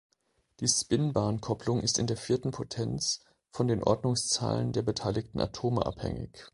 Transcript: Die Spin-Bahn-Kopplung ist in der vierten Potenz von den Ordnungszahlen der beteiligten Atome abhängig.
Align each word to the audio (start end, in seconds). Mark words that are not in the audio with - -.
Die 0.61 0.67
Spin-Bahn-Kopplung 0.67 1.79
ist 1.81 1.99
in 1.99 2.07
der 2.07 2.17
vierten 2.17 2.49
Potenz 2.49 3.19
von 3.51 3.67
den 3.67 3.83
Ordnungszahlen 3.83 4.71
der 4.73 4.81
beteiligten 4.81 5.39
Atome 5.39 5.85
abhängig. 5.85 6.39